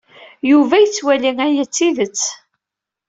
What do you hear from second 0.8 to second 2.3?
yettwali aya d tidet.